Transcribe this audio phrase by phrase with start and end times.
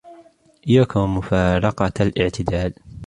[0.67, 2.73] إيَّاكَ وَمُفَارَقَةَ الِاعْتِدَالِ